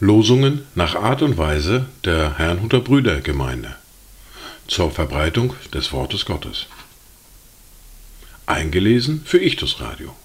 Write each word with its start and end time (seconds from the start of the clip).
Losungen 0.00 0.66
nach 0.74 0.96
Art 0.96 1.22
und 1.22 1.38
Weise 1.38 1.86
der 2.04 2.38
Herrnhuter 2.38 2.80
Brüdergemeinde 2.80 3.76
zur 4.66 4.90
Verbreitung 4.90 5.54
des 5.72 5.92
Wortes 5.92 6.24
Gottes. 6.24 6.66
Eingelesen 8.46 9.22
für 9.24 9.38
Ichtus 9.38 9.80
Radio. 9.80 10.16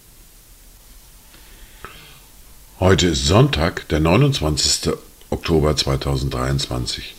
Heute 2.80 3.07
ist 3.07 3.27
Sonntag, 3.27 3.88
der 3.89 4.00
29. 4.00 4.93
Oktober 5.30 5.75
2023. 5.75 7.14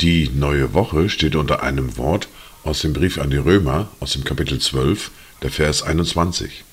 Die 0.00 0.28
neue 0.28 0.72
Woche 0.74 1.08
steht 1.08 1.34
unter 1.34 1.62
einem 1.62 1.96
Wort 1.96 2.28
aus 2.66 2.80
dem 2.80 2.92
Brief 2.92 3.18
an 3.18 3.30
die 3.30 3.36
Römer 3.36 3.88
aus 4.00 4.12
dem 4.12 4.24
Kapitel 4.24 4.58
12, 4.58 5.10
der 5.42 5.50
Vers 5.50 5.82
21. 5.82 6.64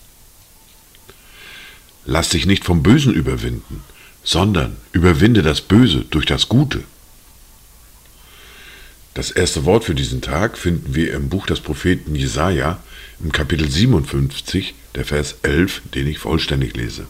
Lass 2.06 2.30
dich 2.30 2.46
nicht 2.46 2.66
vom 2.66 2.84
Bösen 2.84 3.14
überwinden, 3.14 3.84
sondern 4.24 4.78
überwinde 4.92 5.42
das 5.42 5.62
Böse 5.62 6.06
durch 6.10 6.26
das 6.26 6.50
Gute. 6.50 6.84
Das 9.14 9.30
erste 9.30 9.66
Wort 9.66 9.84
für 9.84 9.94
diesen 9.94 10.22
Tag 10.22 10.58
finden 10.58 10.96
wir 10.96 11.14
im 11.14 11.30
Buch 11.30 11.46
des 11.46 11.60
Propheten 11.60 12.16
Jesaja 12.16 12.80
im 13.24 13.32
Kapitel 13.32 13.70
57, 13.70 14.74
der 14.96 15.06
Vers 15.06 15.36
11, 15.44 15.84
den 15.94 16.08
ich 16.08 16.18
vollständig 16.18 16.76
lese. 16.76 17.06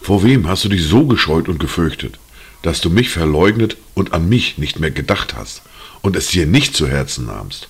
Vor 0.00 0.24
wem 0.24 0.48
hast 0.48 0.64
du 0.64 0.68
dich 0.68 0.82
so 0.82 1.06
gescheut 1.06 1.48
und 1.48 1.60
gefürchtet, 1.60 2.18
dass 2.62 2.80
du 2.80 2.90
mich 2.90 3.10
verleugnet 3.10 3.76
und 3.94 4.12
an 4.12 4.28
mich 4.28 4.58
nicht 4.58 4.80
mehr 4.80 4.90
gedacht 4.90 5.34
hast 5.36 5.62
und 6.02 6.16
es 6.16 6.28
dir 6.28 6.46
nicht 6.46 6.74
zu 6.74 6.88
Herzen 6.88 7.26
nahmst? 7.26 7.68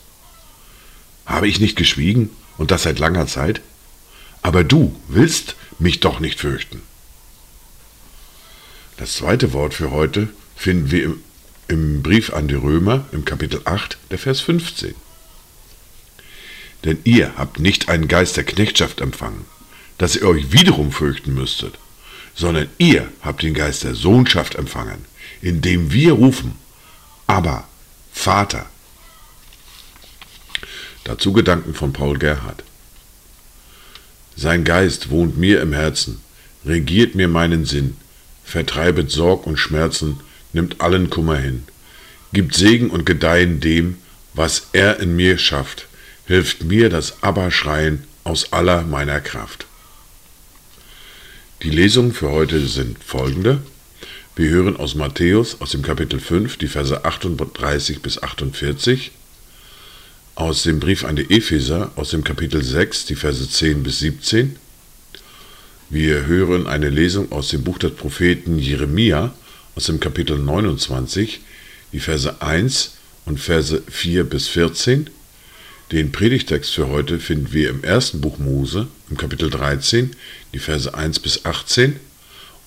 Habe 1.26 1.48
ich 1.48 1.60
nicht 1.60 1.76
geschwiegen 1.76 2.30
und 2.56 2.70
das 2.70 2.84
seit 2.84 2.98
langer 2.98 3.26
Zeit? 3.26 3.60
Aber 4.42 4.64
du 4.64 4.94
willst 5.08 5.56
mich 5.78 6.00
doch 6.00 6.20
nicht 6.20 6.40
fürchten. 6.40 6.82
Das 8.96 9.12
zweite 9.12 9.52
Wort 9.52 9.74
für 9.74 9.90
heute 9.90 10.28
finden 10.56 10.90
wir 10.90 11.04
im, 11.04 11.20
im 11.68 12.02
Brief 12.02 12.32
an 12.32 12.48
die 12.48 12.54
Römer 12.54 13.06
im 13.12 13.24
Kapitel 13.24 13.60
8, 13.64 13.98
der 14.10 14.18
Vers 14.18 14.40
15. 14.40 14.94
Denn 16.84 16.98
ihr 17.04 17.34
habt 17.36 17.60
nicht 17.60 17.88
einen 17.88 18.08
Geist 18.08 18.36
der 18.36 18.44
Knechtschaft 18.44 19.00
empfangen, 19.00 19.44
dass 19.98 20.16
ihr 20.16 20.26
euch 20.26 20.52
wiederum 20.52 20.92
fürchten 20.92 21.34
müsstet, 21.34 21.78
sondern 22.34 22.68
ihr 22.78 23.08
habt 23.20 23.42
den 23.42 23.54
Geist 23.54 23.84
der 23.84 23.94
Sohnschaft 23.94 24.54
empfangen, 24.54 25.04
indem 25.42 25.92
wir 25.92 26.12
rufen, 26.12 26.54
aber 27.26 27.68
Vater. 28.18 28.66
Dazu 31.04 31.32
Gedanken 31.32 31.72
von 31.72 31.92
Paul 31.92 32.18
Gerhard. 32.18 32.64
Sein 34.34 34.64
Geist 34.64 35.10
wohnt 35.10 35.38
mir 35.38 35.62
im 35.62 35.72
Herzen, 35.72 36.20
regiert 36.66 37.14
mir 37.14 37.28
meinen 37.28 37.64
Sinn, 37.64 37.96
vertreibet 38.44 39.12
Sorg 39.12 39.46
und 39.46 39.56
Schmerzen, 39.56 40.18
nimmt 40.52 40.80
allen 40.80 41.10
Kummer 41.10 41.36
hin, 41.36 41.62
gibt 42.32 42.56
Segen 42.56 42.90
und 42.90 43.06
Gedeihen 43.06 43.60
dem, 43.60 43.98
was 44.34 44.66
er 44.72 44.98
in 44.98 45.14
mir 45.14 45.38
schafft, 45.38 45.86
hilft 46.26 46.64
mir 46.64 46.90
das 46.90 47.22
Aber-Schreien 47.22 48.02
aus 48.24 48.52
aller 48.52 48.82
meiner 48.82 49.20
Kraft. 49.20 49.66
Die 51.62 51.70
Lesungen 51.70 52.12
für 52.12 52.32
heute 52.32 52.66
sind 52.66 53.02
folgende. 53.02 53.62
Wir 54.38 54.50
hören 54.50 54.76
aus 54.76 54.94
Matthäus 54.94 55.60
aus 55.60 55.72
dem 55.72 55.82
Kapitel 55.82 56.20
5 56.20 56.58
die 56.58 56.68
Verse 56.68 57.04
38 57.04 58.02
bis 58.02 58.22
48, 58.22 59.10
aus 60.36 60.62
dem 60.62 60.78
Brief 60.78 61.04
an 61.04 61.16
die 61.16 61.28
Epheser 61.28 61.90
aus 61.96 62.10
dem 62.10 62.22
Kapitel 62.22 62.62
6 62.62 63.06
die 63.06 63.16
Verse 63.16 63.50
10 63.50 63.82
bis 63.82 63.98
17, 63.98 64.54
wir 65.90 66.26
hören 66.26 66.68
eine 66.68 66.88
Lesung 66.88 67.32
aus 67.32 67.48
dem 67.48 67.64
Buch 67.64 67.78
des 67.78 67.96
Propheten 67.96 68.60
Jeremia 68.60 69.34
aus 69.74 69.86
dem 69.86 69.98
Kapitel 69.98 70.38
29, 70.38 71.40
die 71.92 71.98
Verse 71.98 72.40
1 72.40 72.92
und 73.26 73.40
Verse 73.40 73.82
4 73.90 74.22
bis 74.22 74.46
14. 74.46 75.10
Den 75.90 76.12
Predigtext 76.12 76.72
für 76.74 76.86
heute 76.86 77.18
finden 77.18 77.52
wir 77.52 77.70
im 77.70 77.82
ersten 77.82 78.20
Buch 78.20 78.38
Mose, 78.38 78.86
im 79.10 79.16
Kapitel 79.16 79.50
13, 79.50 80.12
die 80.54 80.60
Verse 80.60 80.94
1 80.94 81.18
bis 81.18 81.44
18. 81.44 81.98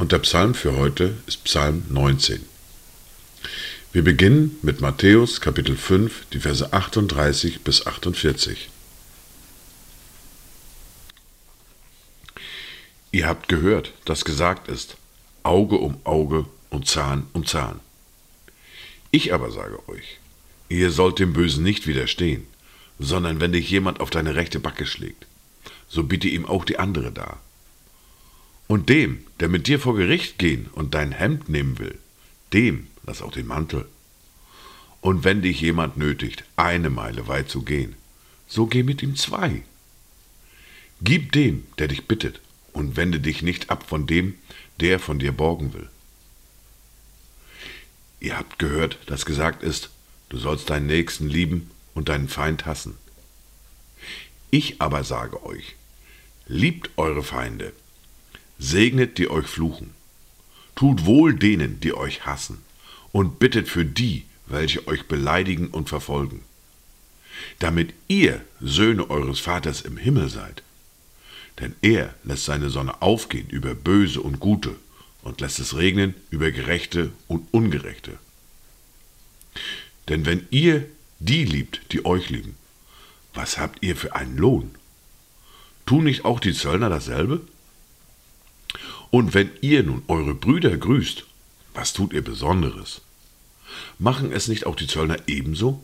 Und 0.01 0.12
der 0.12 0.17
Psalm 0.17 0.56
für 0.56 0.78
heute 0.78 1.13
ist 1.28 1.44
Psalm 1.44 1.84
19. 1.89 2.44
Wir 3.94 4.03
beginnen 4.03 4.57
mit 4.63 4.81
Matthäus 4.81 5.41
Kapitel 5.41 5.78
5, 5.78 6.25
die 6.34 6.39
Verse 6.39 6.73
38 6.73 7.62
bis 7.62 7.85
48. 7.85 8.72
Ihr 13.11 13.28
habt 13.28 13.47
gehört, 13.47 13.94
dass 14.06 14.25
gesagt 14.25 14.69
ist, 14.69 14.97
Auge 15.44 15.75
um 15.75 16.00
Auge 16.03 16.47
und 16.72 16.88
Zahn 16.88 17.28
um 17.34 17.45
Zahn. 17.45 17.79
Ich 19.11 19.35
aber 19.35 19.51
sage 19.51 19.88
euch, 19.88 20.17
ihr 20.67 20.90
sollt 20.90 21.19
dem 21.19 21.34
Bösen 21.34 21.61
nicht 21.63 21.85
widerstehen, 21.85 22.47
sondern 22.97 23.40
wenn 23.40 23.51
dich 23.51 23.69
jemand 23.69 24.00
auf 24.00 24.09
deine 24.09 24.34
rechte 24.34 24.59
Backe 24.59 24.88
schlägt, 24.88 25.28
so 25.88 26.03
biete 26.03 26.28
ihm 26.28 26.47
auch 26.47 26.66
die 26.66 26.79
andere 26.79 27.11
dar. 27.11 27.40
Und 28.72 28.88
dem, 28.88 29.26
der 29.42 29.50
mit 29.50 29.68
dir 29.68 29.82
vor 29.82 29.98
Gericht 29.98 30.38
gehen 30.38 30.70
und 30.72 30.94
dein 30.94 31.12
Hemd 31.12 31.50
nehmen 31.50 31.78
will, 31.78 32.00
dem 32.54 32.88
lass 33.06 33.22
auch 33.22 33.34
den 33.34 33.46
Mantel. 33.46 33.86
Und 35.02 35.26
wenn 35.26 35.42
dich 35.42 35.59
jemand 35.59 35.98
nötigt, 35.98 36.46
eine 36.56 36.90
Meile 36.90 37.28
weit 37.28 37.50
zu 37.50 37.64
gehen, 37.64 37.98
so 38.48 38.68
geh 38.68 38.84
mit 38.84 39.04
ihm 39.04 39.18
zwei. 39.18 39.64
Gib 41.02 41.34
dem, 41.34 41.68
der 41.80 41.90
dich 41.90 42.08
bittet, 42.08 42.40
und 42.72 42.96
wende 42.96 43.20
dich 43.20 43.42
nicht 43.42 43.70
ab 43.70 43.84
von 43.90 44.08
dem, 44.08 44.36
der 44.80 45.00
von 45.00 45.20
dir 45.20 45.34
borgen 45.34 45.74
will. 45.74 45.90
Ihr 48.22 48.38
habt 48.38 48.58
gehört, 48.58 49.00
dass 49.08 49.26
gesagt 49.26 49.64
ist, 49.64 49.90
du 50.30 50.38
sollst 50.38 50.70
deinen 50.70 50.88
Nächsten 50.88 51.28
lieben 51.28 51.70
und 51.94 52.08
deinen 52.08 52.30
Feind 52.30 52.66
hassen. 52.66 52.96
Ich 54.50 54.82
aber 54.82 55.03
sage 55.03 55.44
euch, 55.44 55.76
liebt 56.48 56.92
eure 56.96 57.22
Feinde, 57.22 57.74
segnet 58.61 59.17
die 59.17 59.29
euch 59.29 59.47
fluchen, 59.47 59.91
tut 60.75 61.05
wohl 61.05 61.33
denen, 61.33 61.79
die 61.81 61.94
euch 61.94 62.25
hassen, 62.25 62.59
und 63.11 63.39
bittet 63.39 63.67
für 63.67 63.83
die, 63.83 64.23
welche 64.45 64.88
euch 64.88 65.07
beleidigen 65.07 65.67
und 65.67 65.89
verfolgen, 65.89 66.44
damit 67.59 67.94
ihr 68.07 68.41
Söhne 68.61 69.09
eures 69.09 69.39
Vaters 69.39 69.81
im 69.81 69.97
Himmel 69.97 70.29
seid 70.29 70.63
denn 71.61 71.75
er 71.81 72.13
lässt 72.23 72.45
seine 72.45 72.69
Sonne 72.69 73.01
aufgehen 73.01 73.47
über 73.49 73.75
Böse 73.75 74.22
und 74.22 74.39
Gute 74.39 74.75
und 75.22 75.41
lässt 75.41 75.59
es 75.59 75.75
regnen 75.75 76.16
über 76.29 76.51
Gerechte 76.51 77.11
und 77.28 77.47
Ungerechte. 77.51 78.17
Denn 80.09 80.25
wenn 80.25 80.47
ihr 80.49 80.85
die 81.19 81.45
liebt, 81.45 81.81
die 81.91 82.05
euch 82.05 82.29
lieben, 82.29 82.55
was 83.33 83.57
habt 83.57 83.83
ihr 83.83 83.95
für 83.95 84.16
einen 84.16 84.38
Lohn? 84.38 84.72
Tun 85.85 86.05
nicht 86.05 86.25
auch 86.25 86.39
die 86.39 86.53
Zöllner 86.53 86.89
dasselbe? 86.89 87.41
Und 89.11 89.33
wenn 89.33 89.51
ihr 89.59 89.83
nun 89.83 90.03
eure 90.07 90.33
Brüder 90.33 90.75
grüßt, 90.75 91.25
was 91.73 91.94
tut 91.94 92.13
ihr 92.13 92.23
Besonderes? 92.23 93.01
Machen 93.99 94.31
es 94.31 94.47
nicht 94.47 94.66
auch 94.66 94.75
die 94.75 94.88
Zöllner 94.88 95.17
ebenso? 95.27 95.83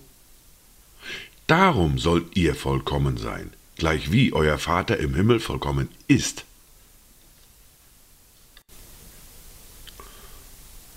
Darum 1.46 1.98
sollt 2.00 2.36
ihr 2.36 2.56
vollkommen 2.56 3.18
sein, 3.18 3.52
gleich 3.78 4.12
wie 4.12 4.34
euer 4.34 4.58
Vater 4.58 4.98
im 4.98 5.14
Himmel 5.14 5.40
vollkommen 5.40 5.90
ist. 6.08 6.46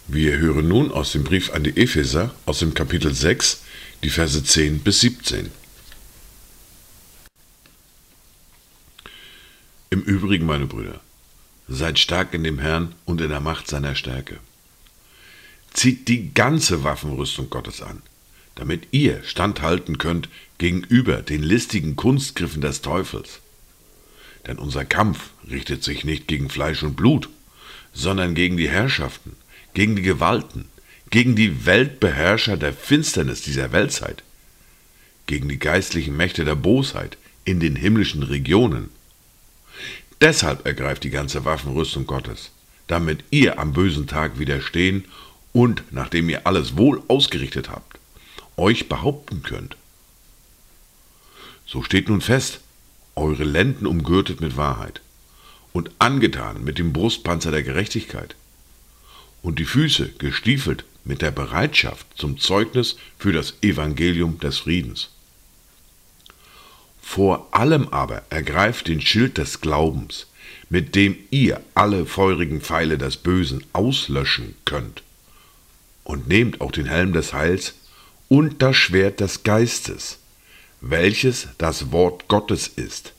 Wir 0.09 0.39
hören 0.39 0.67
nun 0.67 0.91
aus 0.91 1.13
dem 1.13 1.23
Brief 1.23 1.53
an 1.53 1.63
die 1.63 1.77
Epheser 1.77 2.35
aus 2.47 2.59
dem 2.59 2.75
Kapitel 2.75 3.15
6 3.15 3.63
die 4.03 4.11
Verse 4.11 4.43
10 4.43 4.81
bis 4.81 5.01
17. 5.01 5.53
Im 9.91 10.03
Übrigen, 10.03 10.47
meine 10.47 10.67
Brüder, 10.67 11.01
seid 11.71 12.01
stark 12.01 12.35
in 12.35 12.43
dem 12.43 12.59
Herrn 12.59 12.95
und 13.05 13.21
in 13.21 13.31
der 13.31 13.41
Macht 13.41 13.69
seiner 13.69 13.95
Stärke. 13.95 14.39
Zieht 15.73 16.09
die 16.09 16.35
ganze 16.35 16.83
Waffenrüstung 16.83 17.49
Gottes 17.49 17.81
an, 17.81 18.03
damit 18.57 18.89
ihr 18.91 19.23
standhalten 19.23 19.97
könnt 19.97 20.29
gegenüber 20.59 21.23
den 21.23 21.45
listigen 21.45 21.95
Kunstgriffen 21.95 22.61
des 22.61 22.83
Teufels. 22.83 23.39
Denn 24.47 24.59
unser 24.59 24.85
Kampf 24.85 25.31
richtet 25.49 25.85
sich 25.85 26.05
nicht 26.05 26.27
gegen 26.27 26.51
Fleisch 26.51 26.83
und 26.83 26.97
Blut, 26.97 27.29
sondern 27.93 28.35
gegen 28.35 28.57
die 28.57 28.69
Herrschaften, 28.69 29.37
gegen 29.73 29.95
die 29.95 30.03
Gewalten, 30.03 30.67
gegen 31.11 31.37
die 31.37 31.67
Weltbeherrscher 31.67 32.57
der 32.57 32.73
Finsternis 32.73 33.43
dieser 33.43 33.71
Weltzeit, 33.71 34.25
gegen 35.27 35.49
die 35.49 35.59
geistlichen 35.59 36.17
Mächte 36.17 36.45
der 36.45 36.57
Bosheit 36.57 37.17
in 37.45 37.61
den 37.61 37.77
himmlischen 37.77 38.25
Regionen. 38.25 38.91
Deshalb 40.21 40.67
ergreift 40.67 41.05
die 41.05 41.11
ganze 41.11 41.45
Waffenrüstung 41.45 42.07
Gottes, 42.07 42.51
damit 42.87 43.25
ihr 43.31 43.59
am 43.59 43.73
bösen 43.73 44.07
Tag 44.07 44.39
widerstehen 44.39 45.05
und, 45.53 45.83
nachdem 45.91 46.29
ihr 46.29 46.47
alles 46.47 46.77
wohl 46.77 47.03
ausgerichtet 47.09 47.71
habt, 47.71 47.99
euch 48.57 48.89
behaupten 48.89 49.43
könnt. 49.43 49.77
So 51.67 51.83
steht 51.83 52.09
nun 52.09 52.21
fest, 52.21 52.61
eure 53.17 53.45
Lenden 53.45 53.87
umgürtet 53.87 54.41
mit 54.41 54.57
Wahrheit 54.57 55.01
und 55.73 55.91
angetan 55.99 56.65
mit 56.65 56.79
dem 56.79 56.93
Brustpanzer 56.93 57.51
der 57.51 57.63
Gerechtigkeit 57.63 58.35
und 59.43 59.59
die 59.59 59.65
Füße 59.65 60.11
gestiefelt 60.19 60.85
mit 61.05 61.23
der 61.23 61.31
Bereitschaft 61.31 62.07
zum 62.15 62.39
Zeugnis 62.39 62.97
für 63.19 63.33
das 63.33 63.55
Evangelium 63.63 64.39
des 64.39 64.59
Friedens. 64.59 65.11
Vor 67.13 67.49
allem 67.51 67.89
aber 67.89 68.23
ergreift 68.31 68.87
den 68.87 69.01
Schild 69.01 69.37
des 69.37 69.61
Glaubens, 69.61 70.29
mit 70.69 70.95
dem 70.95 71.17
ihr 71.31 71.61
alle 71.75 72.07
feurigen 72.07 72.61
Pfeile 72.61 72.99
des 72.99 73.17
Bösen 73.17 73.65
auslöschen 73.73 74.55
könnt. 74.65 75.03
Und 76.05 76.29
nehmt 76.29 76.61
auch 76.61 76.71
den 76.71 76.87
Helm 76.87 77.13
des 77.13 77.33
Heils 77.33 77.75
und 78.29 78.63
das 78.63 78.77
Schwert 78.77 79.19
des 79.19 79.43
Geistes, 79.43 80.19
welches 80.81 81.49
das 81.59 81.91
Wort 81.91 82.29
Gottes 82.29 82.69
ist. 82.69 83.13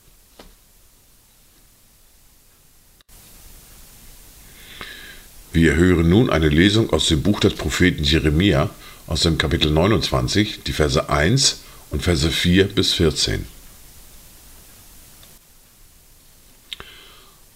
Wir 5.51 5.75
hören 5.75 6.07
nun 6.07 6.29
eine 6.29 6.47
Lesung 6.47 6.91
aus 6.93 7.09
dem 7.09 7.23
Buch 7.23 7.41
des 7.41 7.55
Propheten 7.55 8.05
Jeremia 8.05 8.69
aus 9.07 9.23
dem 9.23 9.37
Kapitel 9.37 9.69
29, 9.69 10.63
die 10.63 10.71
Verse 10.71 11.09
1 11.09 11.59
und 11.89 12.01
Verse 12.01 12.31
4 12.31 12.69
bis 12.69 12.93
14. 12.93 13.45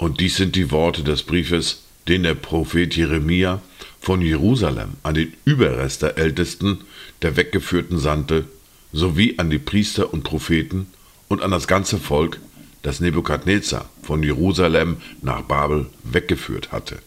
Und 0.06 0.20
dies 0.20 0.36
sind 0.36 0.56
die 0.56 0.70
Worte 0.70 1.02
des 1.02 1.24
Briefes, 1.24 1.82
den 2.08 2.22
der 2.22 2.36
Prophet 2.36 2.96
Jeremia 2.96 3.64
von 4.00 4.22
Jerusalem 4.22 4.98
an 5.02 5.16
den 5.16 5.34
Überrest 5.46 6.04
der 6.04 6.20
Ältesten 6.20 6.82
der 7.24 7.38
Weggeführten 7.38 7.98
sandte, 7.98 8.46
sowie 8.94 9.34
an 9.40 9.50
die 9.50 9.58
Priester 9.58 10.14
und 10.14 10.24
Propheten 10.24 10.86
und 11.28 11.42
an 11.42 11.50
das 11.50 11.66
ganze 11.66 11.98
Volk, 11.98 12.40
das 12.84 13.00
Nebukadnezar 13.00 13.90
von 14.04 14.22
Jerusalem 14.22 14.98
nach 15.24 15.42
Babel 15.42 15.88
weggeführt 16.04 16.72
hatte. 16.72 17.00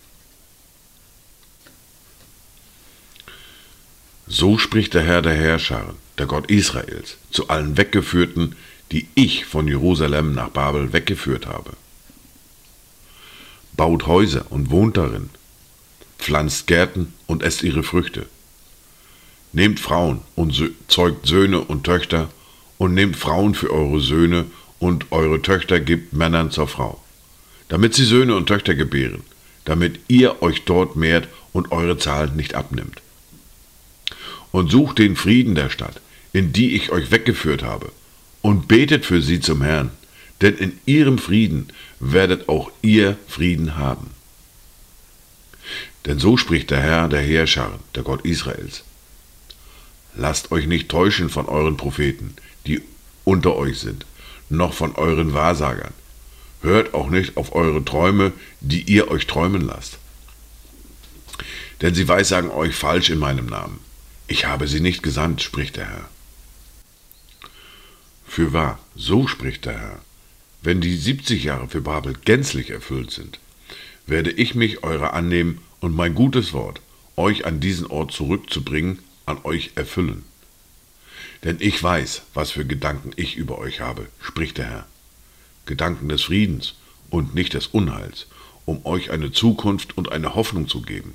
So 4.26 4.58
spricht 4.58 4.94
der 4.94 5.02
Herr 5.02 5.22
der 5.22 5.36
Herrscher, 5.36 5.94
der 6.18 6.26
Gott 6.26 6.50
Israels, 6.50 7.16
zu 7.30 7.46
allen 7.46 7.76
Weggeführten, 7.76 8.56
die 8.90 9.06
ich 9.14 9.44
von 9.44 9.68
Jerusalem 9.68 10.34
nach 10.34 10.48
Babel 10.48 10.92
weggeführt 10.92 11.46
habe 11.46 11.74
baut 13.78 14.06
Häuser 14.06 14.44
und 14.50 14.70
wohnt 14.70 14.98
darin, 14.98 15.30
pflanzt 16.18 16.66
Gärten 16.66 17.14
und 17.26 17.42
esst 17.42 17.62
ihre 17.62 17.82
Früchte. 17.82 18.26
Nehmt 19.54 19.80
Frauen 19.80 20.20
und 20.34 20.70
zeugt 20.88 21.26
Söhne 21.26 21.60
und 21.60 21.84
Töchter 21.84 22.28
und 22.76 22.92
nehmt 22.92 23.16
Frauen 23.16 23.54
für 23.54 23.70
eure 23.70 24.00
Söhne 24.00 24.44
und 24.78 25.06
eure 25.10 25.40
Töchter 25.40 25.80
gebt 25.80 26.12
Männern 26.12 26.50
zur 26.50 26.68
Frau, 26.68 27.02
damit 27.68 27.94
sie 27.94 28.04
Söhne 28.04 28.36
und 28.36 28.46
Töchter 28.46 28.74
gebären, 28.74 29.22
damit 29.64 30.00
ihr 30.08 30.42
euch 30.42 30.64
dort 30.64 30.96
mehrt 30.96 31.28
und 31.52 31.70
eure 31.72 31.96
Zahl 31.96 32.28
nicht 32.32 32.54
abnimmt. 32.54 33.00
Und 34.50 34.70
sucht 34.70 34.98
den 34.98 35.14
Frieden 35.14 35.54
der 35.54 35.70
Stadt, 35.70 36.00
in 36.32 36.52
die 36.52 36.74
ich 36.74 36.90
euch 36.90 37.10
weggeführt 37.12 37.62
habe, 37.62 37.92
und 38.42 38.66
betet 38.66 39.06
für 39.06 39.22
sie 39.22 39.40
zum 39.40 39.62
Herrn, 39.62 39.90
denn 40.40 40.56
in 40.56 40.78
ihrem 40.86 41.18
Frieden 41.18 41.68
werdet 42.00 42.48
auch 42.48 42.70
ihr 42.82 43.16
Frieden 43.26 43.76
haben. 43.76 44.10
Denn 46.06 46.18
so 46.18 46.36
spricht 46.36 46.70
der 46.70 46.80
Herr 46.80 47.08
der 47.08 47.20
Heerscharen, 47.20 47.80
der 47.94 48.02
Gott 48.02 48.24
Israels. 48.24 48.84
Lasst 50.14 50.52
euch 50.52 50.66
nicht 50.66 50.88
täuschen 50.88 51.28
von 51.28 51.46
euren 51.46 51.76
Propheten, 51.76 52.34
die 52.66 52.82
unter 53.24 53.56
euch 53.56 53.78
sind, 53.78 54.06
noch 54.48 54.72
von 54.72 54.94
euren 54.94 55.34
Wahrsagern. 55.34 55.92
Hört 56.62 56.94
auch 56.94 57.10
nicht 57.10 57.36
auf 57.36 57.54
eure 57.54 57.84
Träume, 57.84 58.32
die 58.60 58.82
ihr 58.82 59.10
euch 59.10 59.26
träumen 59.26 59.60
lasst. 59.60 59.98
Denn 61.82 61.94
sie 61.94 62.08
weissagen 62.08 62.50
euch 62.50 62.74
falsch 62.74 63.10
in 63.10 63.18
meinem 63.18 63.46
Namen. 63.46 63.78
Ich 64.26 64.46
habe 64.46 64.66
sie 64.66 64.80
nicht 64.80 65.02
gesandt, 65.02 65.42
spricht 65.42 65.76
der 65.76 65.88
Herr. 65.88 66.08
Für 68.26 68.52
wahr, 68.52 68.78
so 68.96 69.26
spricht 69.26 69.64
der 69.66 69.78
Herr. 69.78 70.00
Wenn 70.60 70.80
die 70.80 70.96
70 70.96 71.44
Jahre 71.44 71.68
für 71.68 71.80
Babel 71.80 72.14
gänzlich 72.24 72.70
erfüllt 72.70 73.10
sind, 73.10 73.38
werde 74.06 74.30
ich 74.30 74.54
mich 74.54 74.82
eurer 74.82 75.14
annehmen 75.14 75.60
und 75.80 75.94
mein 75.94 76.14
gutes 76.14 76.52
Wort, 76.52 76.80
euch 77.16 77.46
an 77.46 77.60
diesen 77.60 77.86
Ort 77.86 78.12
zurückzubringen, 78.12 78.98
an 79.26 79.38
euch 79.44 79.72
erfüllen. 79.76 80.24
Denn 81.44 81.58
ich 81.60 81.80
weiß, 81.80 82.22
was 82.34 82.50
für 82.50 82.64
Gedanken 82.64 83.12
ich 83.16 83.36
über 83.36 83.58
euch 83.58 83.80
habe, 83.80 84.06
spricht 84.20 84.58
der 84.58 84.66
Herr. 84.66 84.86
Gedanken 85.66 86.08
des 86.08 86.22
Friedens 86.22 86.74
und 87.10 87.34
nicht 87.34 87.54
des 87.54 87.68
Unheils, 87.68 88.26
um 88.64 88.84
euch 88.84 89.10
eine 89.10 89.30
Zukunft 89.30 89.96
und 89.96 90.10
eine 90.10 90.34
Hoffnung 90.34 90.66
zu 90.66 90.82
geben. 90.82 91.14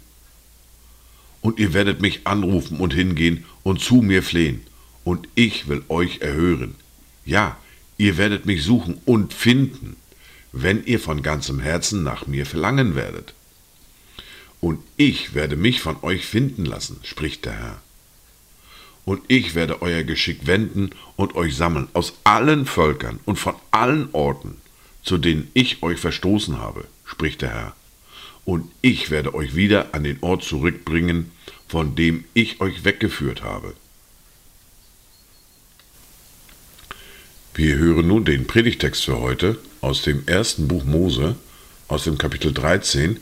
Und 1.41 1.59
ihr 1.59 1.73
werdet 1.73 2.01
mich 2.01 2.25
anrufen 2.25 2.79
und 2.79 2.93
hingehen 2.93 3.43
und 3.63 3.81
zu 3.81 3.95
mir 3.95 4.23
flehen, 4.23 4.61
und 5.03 5.27
ich 5.35 5.67
will 5.67 5.83
euch 5.89 6.21
erhören. 6.21 6.75
Ja, 7.25 7.57
Ihr 8.03 8.17
werdet 8.17 8.45
mich 8.45 8.63
suchen 8.63 8.99
und 9.05 9.33
finden, 9.33 9.95
wenn 10.51 10.83
ihr 10.83 10.99
von 10.99 11.21
ganzem 11.21 11.61
Herzen 11.61 12.03
nach 12.03 12.27
mir 12.27 12.45
verlangen 12.45 12.95
werdet. 12.95 13.33
Und 14.59 14.79
ich 14.97 15.35
werde 15.35 15.55
mich 15.55 15.79
von 15.79 15.95
euch 16.01 16.25
finden 16.25 16.65
lassen, 16.65 16.99
spricht 17.03 17.45
der 17.45 17.53
Herr. 17.53 17.81
Und 19.05 19.21
ich 19.29 19.55
werde 19.55 19.81
euer 19.81 20.03
Geschick 20.03 20.45
wenden 20.47 20.89
und 21.15 21.35
euch 21.35 21.55
sammeln 21.55 21.87
aus 21.93 22.15
allen 22.25 22.65
Völkern 22.65 23.21
und 23.23 23.37
von 23.37 23.55
allen 23.71 24.09
Orten, 24.11 24.57
zu 25.01 25.17
denen 25.17 25.49
ich 25.53 25.81
euch 25.81 26.01
verstoßen 26.01 26.59
habe, 26.59 26.83
spricht 27.05 27.41
der 27.41 27.51
Herr. 27.51 27.75
Und 28.43 28.69
ich 28.81 29.11
werde 29.11 29.33
euch 29.33 29.55
wieder 29.55 29.95
an 29.95 30.03
den 30.03 30.17
Ort 30.19 30.43
zurückbringen, 30.43 31.31
von 31.69 31.95
dem 31.95 32.25
ich 32.33 32.59
euch 32.59 32.83
weggeführt 32.83 33.43
habe. 33.43 33.73
Wir 37.55 37.75
hören 37.75 38.07
nun 38.07 38.25
den 38.25 38.47
Predigtext 38.47 39.05
für 39.05 39.19
heute 39.19 39.59
aus 39.79 40.01
dem 40.01 40.27
ersten 40.27 40.67
Buch 40.67 40.85
Mose, 40.85 41.35
aus 41.87 42.03
dem 42.05 42.17
Kapitel 42.17 42.51
13, 42.51 43.19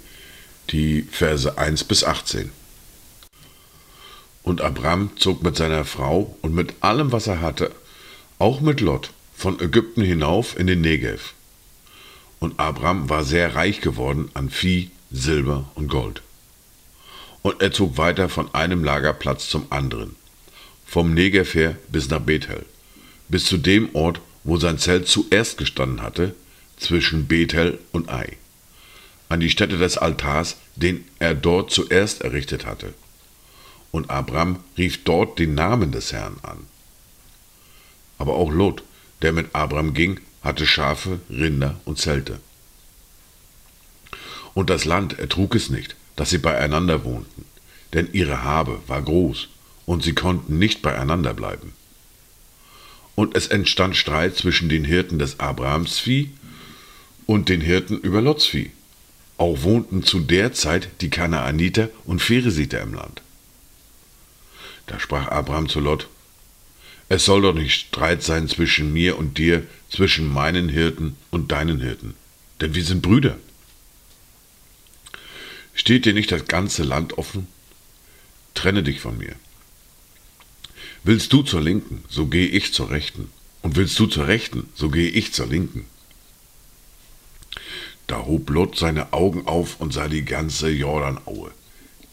die 0.69 1.01
Verse 1.01 1.57
1 1.57 1.83
bis 1.83 2.05
18. 2.05 2.49
Und 4.43 4.61
Abram 4.61 5.09
zog 5.17 5.43
mit 5.43 5.57
seiner 5.57 5.83
Frau 5.83 6.37
und 6.41 6.55
mit 6.55 6.75
allem, 6.79 7.11
was 7.11 7.27
er 7.27 7.41
hatte, 7.41 7.73
auch 8.39 8.61
mit 8.61 8.79
Lot, 8.79 9.11
von 9.35 9.59
Ägypten 9.59 10.01
hinauf 10.01 10.57
in 10.57 10.67
den 10.67 10.79
Negev. 10.79 11.33
Und 12.39 12.57
Abram 12.57 13.09
war 13.09 13.25
sehr 13.25 13.55
reich 13.55 13.81
geworden 13.81 14.31
an 14.33 14.50
Vieh, 14.50 14.91
Silber 15.11 15.69
und 15.75 15.89
Gold. 15.89 16.21
Und 17.41 17.61
er 17.61 17.73
zog 17.73 17.97
weiter 17.97 18.29
von 18.29 18.53
einem 18.55 18.85
Lagerplatz 18.85 19.50
zum 19.50 19.65
anderen, 19.71 20.15
vom 20.85 21.13
Negev 21.13 21.53
her 21.53 21.75
bis 21.89 22.09
nach 22.09 22.21
Bethel 22.21 22.65
bis 23.31 23.45
zu 23.45 23.57
dem 23.57 23.95
Ort, 23.95 24.19
wo 24.43 24.57
sein 24.57 24.77
Zelt 24.77 25.07
zuerst 25.07 25.57
gestanden 25.57 26.01
hatte, 26.01 26.35
zwischen 26.77 27.27
Bethel 27.27 27.79
und 27.91 28.09
Ai, 28.09 28.38
an 29.29 29.39
die 29.39 29.50
Stätte 29.50 29.77
des 29.77 29.97
Altars, 29.97 30.57
den 30.75 31.05
er 31.19 31.33
dort 31.33 31.71
zuerst 31.71 32.21
errichtet 32.21 32.65
hatte. 32.65 32.93
Und 33.91 34.09
Abram 34.09 34.59
rief 34.77 35.03
dort 35.03 35.39
den 35.39 35.55
Namen 35.55 35.91
des 35.91 36.11
Herrn 36.11 36.38
an. 36.43 36.67
Aber 38.17 38.35
auch 38.35 38.51
Lot, 38.51 38.83
der 39.21 39.31
mit 39.31 39.53
Abram 39.55 39.93
ging, 39.93 40.19
hatte 40.43 40.65
Schafe, 40.65 41.19
Rinder 41.29 41.79
und 41.85 42.00
Zelte. 42.00 42.39
Und 44.53 44.69
das 44.69 44.85
Land 44.85 45.19
ertrug 45.19 45.55
es 45.55 45.69
nicht, 45.69 45.95
dass 46.15 46.29
sie 46.29 46.38
beieinander 46.38 47.05
wohnten, 47.05 47.45
denn 47.93 48.09
ihre 48.11 48.43
Habe 48.43 48.81
war 48.88 49.01
groß, 49.01 49.47
und 49.85 50.03
sie 50.03 50.13
konnten 50.13 50.59
nicht 50.59 50.81
beieinander 50.81 51.33
bleiben. 51.33 51.73
Und 53.15 53.36
es 53.36 53.48
entstand 53.48 53.96
Streit 53.96 54.36
zwischen 54.36 54.70
den 54.70 54.86
Hirten 54.86 55.20
des 55.20 55.39
Abrahams 55.39 56.00
Vieh 56.00 56.30
und 57.25 57.50
den 57.50 57.62
Hirten 57.62 57.98
über 58.00 58.22
Lots 58.22 58.46
Vieh. 58.46 58.72
Auch 59.38 59.63
wohnten 59.63 60.03
zu 60.03 60.20
der 60.20 60.53
Zeit 60.53 60.89
die 61.01 61.10
Kanaaniter 61.10 61.89
und 62.06 62.22
Pheresiter 62.22 62.82
im 62.82 62.94
Land. 62.94 63.22
Da 64.88 65.00
sprach 65.00 65.27
Abraham 65.27 65.70
zu 65.70 65.80
Lot, 65.80 66.08
es 67.13 67.25
soll 67.25 67.41
doch 67.41 67.53
nicht 67.53 67.74
Streit 67.74 68.24
sein 68.24 68.48
zwischen 68.48 68.94
mir 68.94 69.18
und 69.18 69.38
dir, 69.38 69.68
zwischen 69.89 70.32
meinen 70.32 70.70
Hirten 70.70 71.18
und 71.30 71.51
deinen 71.51 71.82
Hirten, 71.82 72.13
denn 72.62 72.74
wir 72.74 72.86
sind 72.86 73.01
Brüder. 73.01 73.38
Steht 75.74 76.06
dir 76.06 76.13
nicht 76.13 76.32
das 76.32 76.46
ganze 76.46 76.84
Land 76.84 77.18
offen? 77.18 77.48
Trenne 78.53 78.84
dich 78.84 79.01
von 79.01 79.18
mir. 79.18 79.36
Willst 81.03 81.34
du 81.34 81.41
zur 81.41 81.62
Linken, 81.62 82.03
so 82.10 82.27
gehe 82.27 82.48
ich 82.48 82.74
zur 82.74 82.91
Rechten. 82.91 83.31
Und 83.63 83.75
willst 83.75 83.98
du 83.98 84.05
zur 84.05 84.27
Rechten, 84.27 84.70
so 84.75 84.89
gehe 84.89 85.10
ich 85.10 85.34
zur 85.34 85.48
Linken. 85.48 85.86
Da 88.08 88.25
hob 88.25 88.50
Lot 88.50 88.77
seine 88.77 89.13
Augen 89.13 89.48
auf 89.48 89.79
und 89.79 89.93
sah 89.93 90.08
die 90.08 90.25
ganze 90.25 90.70
Jordanaue, 90.70 91.51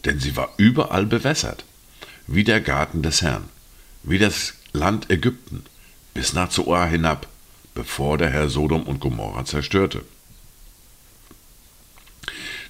denn 0.04 0.20
sie 0.20 0.36
war 0.36 0.54
überall 0.56 1.06
bewässert, 1.06 1.64
wie 2.26 2.44
der 2.44 2.60
Garten 2.60 3.02
des 3.02 3.20
Herrn, 3.22 3.48
wie 4.04 4.18
das 4.18 4.54
Land 4.72 5.10
Ägypten, 5.10 5.64
bis 6.14 6.32
nach 6.32 6.50
Zoar 6.50 6.88
hinab, 6.88 7.26
bevor 7.74 8.16
der 8.16 8.30
Herr 8.30 8.48
Sodom 8.48 8.84
und 8.84 9.00
Gomorra 9.00 9.44
zerstörte. 9.44 10.02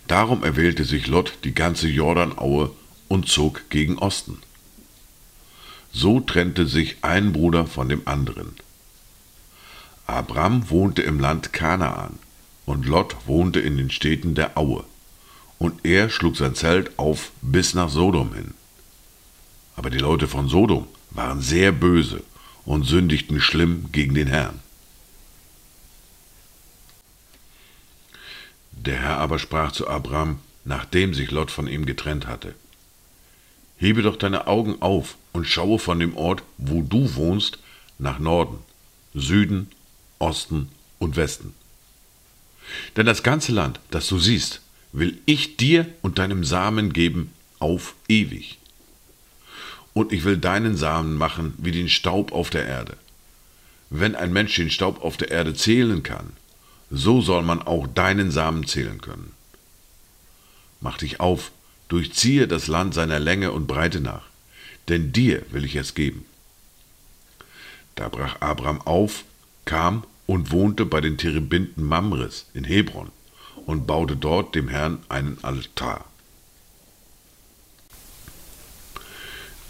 Darum 0.07 0.43
erwählte 0.43 0.85
sich 0.85 1.07
Lot 1.07 1.39
die 1.45 1.55
ganze 1.55 1.87
Jordanaue 1.87 2.71
und 3.09 3.29
zog 3.29 3.69
gegen 3.69 3.99
Osten. 3.99 4.39
So 5.93 6.21
trennte 6.21 6.67
sich 6.67 6.97
ein 7.03 7.33
Bruder 7.33 7.67
von 7.67 7.89
dem 7.89 8.07
anderen. 8.07 8.55
Abram 10.07 10.71
wohnte 10.71 11.03
im 11.03 11.21
Land 11.21 11.53
Kanaan 11.53 12.19
und 12.67 12.87
Lot 12.87 13.17
wohnte 13.27 13.61
in 13.61 13.77
den 13.77 13.91
Städten 13.91 14.35
der 14.35 14.57
Aue, 14.57 14.85
und 15.59 15.85
er 15.85 16.11
schlug 16.11 16.37
sein 16.37 16.55
Zelt 16.55 16.99
auf 16.99 17.33
bis 17.43 17.75
nach 17.75 17.89
Sodom 17.89 18.35
hin. 18.35 18.55
Aber 19.77 19.91
die 19.91 19.99
Leute 19.99 20.29
von 20.29 20.49
Sodom 20.49 20.87
waren 21.11 21.41
sehr 21.41 21.73
böse 21.73 22.23
und 22.65 22.85
sündigten 22.85 23.41
schlimm 23.41 23.91
gegen 23.93 24.15
den 24.15 24.29
Herrn. 24.29 24.61
Der 28.73 29.01
Herr 29.01 29.19
aber 29.19 29.39
sprach 29.39 29.73
zu 29.73 29.89
Abram, 29.89 30.39
nachdem 30.65 31.15
sich 31.15 31.31
Lot 31.31 31.51
von 31.51 31.67
ihm 31.67 31.87
getrennt 31.87 32.27
hatte, 32.27 32.55
Hebe 33.79 34.03
doch 34.03 34.17
deine 34.17 34.47
Augen 34.47 34.83
auf 34.83 35.17
und 35.33 35.47
schaue 35.47 35.79
von 35.79 36.01
dem 36.01 36.17
Ort, 36.17 36.43
wo 36.59 36.83
du 36.83 37.15
wohnst, 37.15 37.59
nach 37.99 38.19
Norden, 38.19 38.59
Süden, 39.15 39.71
Osten 40.19 40.69
und 40.99 41.17
Westen. 41.17 41.55
Denn 42.97 43.07
das 43.07 43.23
ganze 43.23 43.53
Land, 43.53 43.81
das 43.91 44.09
du 44.09 44.19
siehst, 44.19 44.61
will 44.93 45.19
ich 45.27 45.57
dir 45.57 45.87
und 46.03 46.19
deinem 46.19 46.45
Samen 46.45 46.93
geben 46.93 47.33
auf 47.59 47.95
ewig. 48.09 48.59
Und 49.95 50.13
ich 50.13 50.25
will 50.25 50.37
deinen 50.37 50.77
Samen 50.77 51.17
machen 51.17 51.55
wie 51.59 51.73
den 51.73 51.89
Staub 51.89 52.33
auf 52.33 52.51
der 52.51 52.67
Erde. 52.67 52.97
Wenn 53.91 54.15
ein 54.15 54.33
Mensch 54.33 54.55
den 54.57 54.71
Staub 54.71 55.03
auf 55.03 55.17
der 55.17 55.31
Erde 55.31 55.55
zählen 55.55 56.03
kann, 56.03 56.33
so 56.91 57.21
soll 57.21 57.43
man 57.43 57.63
auch 57.63 57.87
deinen 57.87 58.31
Samen 58.31 58.67
zählen 58.67 59.01
können. 59.01 59.33
Mach 60.81 60.99
dich 60.99 61.21
auf, 61.21 61.51
durchziehe 61.89 62.47
das 62.47 62.67
Land 62.67 62.95
seiner 62.95 63.19
Länge 63.19 63.53
und 63.53 63.67
Breite 63.67 64.01
nach, 64.01 64.25
denn 64.89 65.13
dir 65.13 65.43
will 65.51 65.65
ich 65.65 65.77
es 65.77 65.95
geben. 65.95 66.25
Da 67.95 68.09
brach 68.09 68.41
Abraham 68.41 68.81
auf, 68.83 69.25
kam 69.65 70.05
und 70.27 70.51
wohnte 70.53 70.85
bei 70.87 71.01
den 71.01 71.19
Terebinden 71.19 71.85
Mamres 71.85 72.47
in 72.55 72.65
Hebron 72.65 73.11
und 73.67 73.87
baute 73.87 74.17
dort 74.17 74.55
dem 74.55 74.69
Herrn 74.69 74.99
einen 75.09 75.39
Altar. 75.43 76.05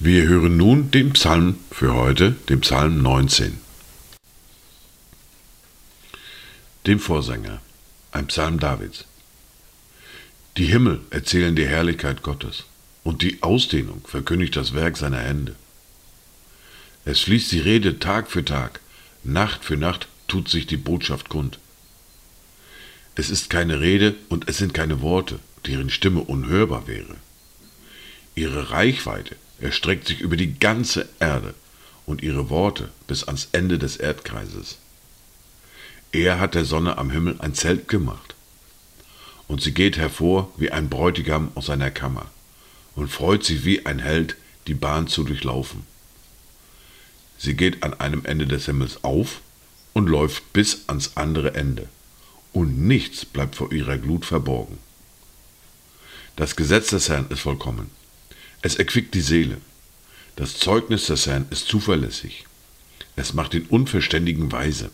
Wir 0.00 0.28
hören 0.28 0.56
nun 0.56 0.92
den 0.92 1.12
Psalm 1.14 1.58
für 1.72 1.94
heute, 1.94 2.36
den 2.48 2.60
Psalm 2.60 3.02
19. 3.02 3.58
Dem 6.86 7.00
Vorsänger, 7.00 7.60
ein 8.12 8.28
Psalm 8.28 8.60
Davids. 8.60 9.07
Die 10.58 10.66
Himmel 10.66 11.02
erzählen 11.10 11.54
die 11.54 11.68
Herrlichkeit 11.68 12.22
Gottes 12.22 12.64
und 13.04 13.22
die 13.22 13.44
Ausdehnung 13.44 14.02
verkündigt 14.04 14.56
das 14.56 14.74
Werk 14.74 14.96
seiner 14.96 15.20
Hände. 15.20 15.54
Es 17.04 17.20
fließt 17.20 17.52
die 17.52 17.60
Rede 17.60 18.00
Tag 18.00 18.28
für 18.28 18.44
Tag, 18.44 18.80
Nacht 19.22 19.64
für 19.64 19.76
Nacht 19.76 20.08
tut 20.26 20.48
sich 20.48 20.66
die 20.66 20.76
Botschaft 20.76 21.28
kund. 21.28 21.60
Es 23.14 23.30
ist 23.30 23.50
keine 23.50 23.78
Rede 23.78 24.16
und 24.28 24.48
es 24.48 24.56
sind 24.56 24.74
keine 24.74 25.00
Worte, 25.00 25.38
deren 25.64 25.90
Stimme 25.90 26.22
unhörbar 26.22 26.88
wäre. 26.88 27.14
Ihre 28.34 28.72
Reichweite 28.72 29.36
erstreckt 29.60 30.08
sich 30.08 30.20
über 30.20 30.36
die 30.36 30.58
ganze 30.58 31.08
Erde 31.20 31.54
und 32.04 32.20
ihre 32.20 32.50
Worte 32.50 32.88
bis 33.06 33.22
ans 33.22 33.48
Ende 33.52 33.78
des 33.78 33.96
Erdkreises. 33.96 34.78
Er 36.10 36.40
hat 36.40 36.56
der 36.56 36.64
Sonne 36.64 36.98
am 36.98 37.12
Himmel 37.12 37.36
ein 37.38 37.54
Zelt 37.54 37.86
gemacht, 37.86 38.27
und 39.48 39.62
sie 39.62 39.72
geht 39.72 39.96
hervor 39.96 40.52
wie 40.56 40.70
ein 40.70 40.88
Bräutigam 40.88 41.50
aus 41.54 41.66
seiner 41.66 41.90
Kammer 41.90 42.30
und 42.94 43.08
freut 43.08 43.44
sich 43.44 43.64
wie 43.64 43.86
ein 43.86 43.98
Held, 43.98 44.36
die 44.66 44.74
Bahn 44.74 45.08
zu 45.08 45.24
durchlaufen. 45.24 45.84
Sie 47.38 47.54
geht 47.54 47.82
an 47.82 47.94
einem 47.94 48.24
Ende 48.24 48.46
des 48.46 48.66
Himmels 48.66 49.02
auf 49.02 49.40
und 49.94 50.08
läuft 50.08 50.52
bis 50.52 50.88
ans 50.88 51.12
andere 51.16 51.54
Ende, 51.54 51.88
und 52.52 52.78
nichts 52.86 53.24
bleibt 53.24 53.56
vor 53.56 53.72
ihrer 53.72 53.98
Glut 53.98 54.26
verborgen. 54.26 54.78
Das 56.36 56.56
Gesetz 56.56 56.90
des 56.90 57.08
Herrn 57.08 57.26
ist 57.30 57.40
vollkommen. 57.40 57.90
Es 58.62 58.76
erquickt 58.76 59.14
die 59.14 59.20
Seele. 59.20 59.58
Das 60.36 60.56
Zeugnis 60.56 61.06
des 61.06 61.26
Herrn 61.26 61.46
ist 61.50 61.66
zuverlässig. 61.66 62.44
Es 63.16 63.34
macht 63.34 63.54
den 63.54 63.66
Unverständigen 63.66 64.52
weise. 64.52 64.90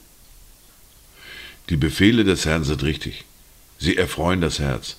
Die 1.71 1.77
Befehle 1.77 2.25
des 2.25 2.45
Herrn 2.45 2.65
sind 2.65 2.83
richtig. 2.83 3.25
Sie 3.85 3.99
erfreuen 3.99 4.41
das 4.41 4.61
Herz. 4.61 4.97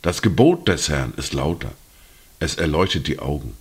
Das 0.00 0.22
Gebot 0.22 0.66
des 0.66 0.88
Herrn 0.88 1.12
ist 1.18 1.34
lauter. 1.34 1.74
Es 2.38 2.54
erleuchtet 2.54 3.06
die 3.06 3.18
Augen. 3.18 3.54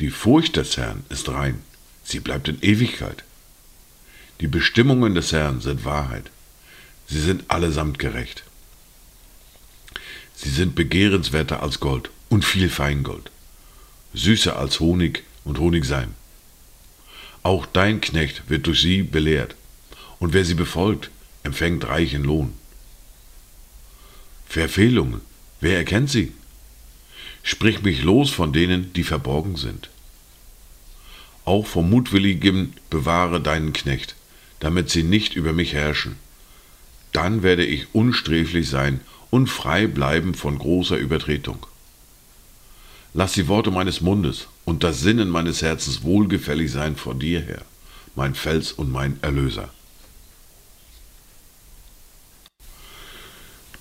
Die 0.00 0.10
Furcht 0.10 0.56
des 0.56 0.76
Herrn 0.76 1.04
ist 1.10 1.28
rein. 1.28 1.62
Sie 2.02 2.18
bleibt 2.18 2.48
in 2.48 2.60
Ewigkeit. 2.60 3.22
Die 4.40 4.48
Bestimmungen 4.48 5.14
des 5.14 5.30
Herrn 5.30 5.60
sind 5.60 5.84
Wahrheit. 5.84 6.28
Sie 7.06 7.20
sind 7.20 7.44
allesamt 7.46 8.00
gerecht. 8.00 8.42
Sie 10.34 10.50
sind 10.50 10.74
begehrenswerter 10.74 11.62
als 11.62 11.78
Gold 11.78 12.10
und 12.28 12.44
viel 12.44 12.68
Feingold, 12.68 13.30
süßer 14.12 14.58
als 14.58 14.80
Honig 14.80 15.22
und 15.44 15.60
Honigseim. 15.60 16.14
Auch 17.44 17.64
dein 17.64 18.00
Knecht 18.00 18.50
wird 18.50 18.66
durch 18.66 18.80
sie 18.80 19.04
belehrt, 19.04 19.54
und 20.18 20.32
wer 20.32 20.44
sie 20.44 20.54
befolgt, 20.54 21.10
empfängt 21.44 21.86
reichen 21.86 22.24
Lohn. 22.24 22.52
Verfehlungen, 24.46 25.20
wer 25.60 25.76
erkennt 25.76 26.10
sie? 26.10 26.32
Sprich 27.42 27.82
mich 27.82 28.02
los 28.02 28.30
von 28.30 28.52
denen, 28.52 28.92
die 28.94 29.04
verborgen 29.04 29.56
sind. 29.56 29.90
Auch 31.44 31.66
vom 31.66 31.90
Mutwilligen 31.90 32.72
bewahre 32.90 33.40
deinen 33.40 33.72
Knecht, 33.72 34.16
damit 34.58 34.90
sie 34.90 35.02
nicht 35.02 35.36
über 35.36 35.52
mich 35.52 35.74
herrschen. 35.74 36.16
Dann 37.12 37.42
werde 37.42 37.64
ich 37.64 37.94
unsträflich 37.94 38.68
sein 38.68 39.00
und 39.30 39.48
frei 39.48 39.86
bleiben 39.86 40.34
von 40.34 40.58
großer 40.58 40.96
Übertretung. 40.96 41.64
Lass 43.14 43.32
die 43.32 43.48
Worte 43.48 43.70
meines 43.70 44.00
Mundes 44.00 44.48
und 44.64 44.82
das 44.82 45.00
Sinnen 45.00 45.28
meines 45.28 45.62
Herzens 45.62 46.02
wohlgefällig 46.02 46.70
sein 46.70 46.96
vor 46.96 47.14
dir 47.14 47.40
her, 47.40 47.62
mein 48.14 48.34
Fels 48.34 48.72
und 48.72 48.90
mein 48.90 49.18
Erlöser. 49.22 49.70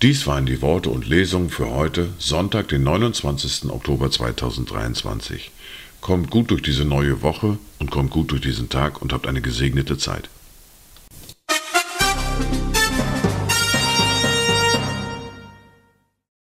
Dies 0.02 0.28
waren 0.28 0.46
die 0.46 0.62
Worte 0.62 0.90
und 0.90 1.08
Lesungen 1.08 1.50
für 1.50 1.70
heute, 1.70 2.10
Sonntag, 2.20 2.68
den 2.68 2.84
29. 2.84 3.70
Oktober 3.70 4.12
2023. 4.12 5.52
Kommt 6.02 6.30
gut 6.30 6.52
durch 6.52 6.62
diese 6.62 6.84
neue 6.84 7.22
Woche 7.22 7.58
und 7.80 7.92
kommt 7.92 8.12
gut 8.12 8.32
durch 8.32 8.42
diesen 8.42 8.68
Tag 8.68 9.02
und 9.02 9.14
habt 9.14 9.26
eine 9.26 9.42
gesegnete 9.42 9.98
Zeit. 9.98 10.28